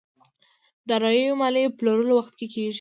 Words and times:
داراییو 0.87 1.39
ماليې 1.41 1.73
پلورلو 1.77 2.13
وخت 2.19 2.33
کې 2.39 2.47
کېږي. 2.53 2.69